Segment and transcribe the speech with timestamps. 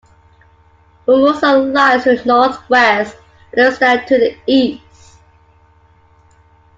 [1.05, 3.15] Formosa lies to the northwest,
[3.53, 5.17] and Neustadt to the east.